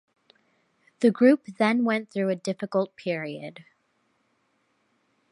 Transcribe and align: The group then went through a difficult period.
The 1.01 1.11
group 1.11 1.45
then 1.59 1.85
went 1.85 2.09
through 2.09 2.29
a 2.29 2.35
difficult 2.35 2.95
period. 2.95 3.65